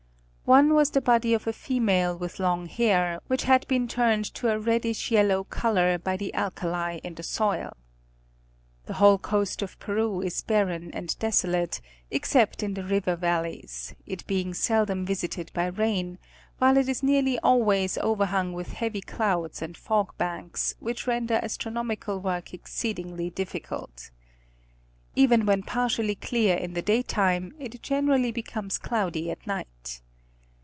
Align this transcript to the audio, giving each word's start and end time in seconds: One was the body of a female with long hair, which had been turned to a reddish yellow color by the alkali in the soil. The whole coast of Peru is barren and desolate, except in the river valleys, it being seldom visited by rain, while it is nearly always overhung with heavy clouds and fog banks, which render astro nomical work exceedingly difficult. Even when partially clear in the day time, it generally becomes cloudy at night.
One 0.43 0.73
was 0.73 0.89
the 0.89 0.99
body 0.99 1.33
of 1.33 1.47
a 1.47 1.53
female 1.53 2.17
with 2.17 2.37
long 2.37 2.65
hair, 2.65 3.21
which 3.27 3.43
had 3.43 3.65
been 3.69 3.87
turned 3.87 4.25
to 4.33 4.49
a 4.51 4.59
reddish 4.59 5.09
yellow 5.09 5.45
color 5.45 5.97
by 5.97 6.17
the 6.17 6.33
alkali 6.33 6.99
in 7.05 7.15
the 7.15 7.23
soil. 7.23 7.71
The 8.85 8.95
whole 8.95 9.17
coast 9.17 9.61
of 9.61 9.79
Peru 9.79 10.19
is 10.21 10.41
barren 10.41 10.91
and 10.91 11.17
desolate, 11.19 11.79
except 12.09 12.63
in 12.63 12.73
the 12.73 12.83
river 12.83 13.15
valleys, 13.15 13.95
it 14.05 14.27
being 14.27 14.53
seldom 14.53 15.05
visited 15.05 15.51
by 15.53 15.67
rain, 15.67 16.17
while 16.57 16.75
it 16.75 16.89
is 16.89 17.01
nearly 17.01 17.39
always 17.39 17.97
overhung 17.99 18.51
with 18.51 18.73
heavy 18.73 18.99
clouds 18.99 19.61
and 19.61 19.77
fog 19.77 20.17
banks, 20.17 20.75
which 20.81 21.07
render 21.07 21.35
astro 21.35 21.71
nomical 21.71 22.21
work 22.21 22.53
exceedingly 22.53 23.29
difficult. 23.29 24.11
Even 25.15 25.45
when 25.45 25.63
partially 25.63 26.15
clear 26.15 26.57
in 26.57 26.73
the 26.73 26.81
day 26.81 27.01
time, 27.01 27.53
it 27.57 27.81
generally 27.81 28.33
becomes 28.33 28.77
cloudy 28.77 29.31
at 29.31 29.47
night. 29.47 30.01